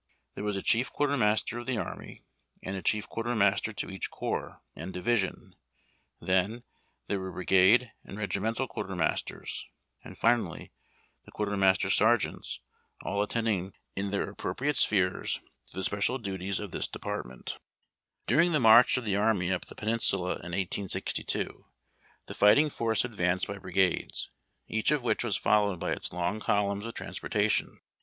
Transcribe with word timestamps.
There 0.33 0.43
was 0.43 0.55
a 0.55 0.63
chief 0.63 0.91
quartermaster 0.91 1.59
of 1.59 1.67
tlie 1.67 1.79
army, 1.79 2.23
and 2.63 2.75
a 2.75 2.81
chief 2.81 3.07
quartermaster 3.07 3.71
to 3.73 3.89
each 3.91 4.09
corps 4.09 4.59
and 4.75 4.91
division; 4.91 5.53
then, 6.19 6.63
there 7.07 7.19
were 7.19 7.31
brigade 7.31 7.91
and 8.03 8.17
regimental 8.17 8.67
quartermasters, 8.67 9.63
and 10.03 10.17
finally 10.17 10.71
the 11.25 11.31
quartermaster 11.31 11.91
sergeants, 11.91 12.61
all 13.03 13.21
attending 13.21 13.73
in 13.95 14.09
their 14.09 14.33
appropri 14.33 14.69
ate 14.69 14.75
spheres 14.77 15.35
to 15.67 15.77
the 15.77 15.83
special 15.83 16.17
duties 16.17 16.59
of 16.59 16.71
this 16.71 16.87
department. 16.87 17.45
^56 17.45 17.45
UAHD 17.45 17.45
TACK 17.49 17.55
AND 17.59 17.65
COFFEE. 17.67 18.23
During 18.25 18.51
the 18.53 18.59
march 18.59 18.97
of 18.97 19.05
the 19.05 19.15
army 19.17 19.51
up 19.51 19.65
the 19.65 19.75
Peninsula 19.75 20.29
in 20.37 20.53
1862, 20.57 21.65
the 22.25 22.33
fighting 22.33 22.71
force 22.71 23.05
advanced 23.05 23.45
by 23.45 23.59
brigades, 23.59 24.31
each 24.67 24.89
of 24.89 25.03
which 25.03 25.23
was 25.23 25.37
followed 25.37 25.79
by 25.79 25.91
its 25.91 26.11
long 26.11 26.39
columns 26.39 26.87
of 26.87 26.95
transportation. 26.95 27.79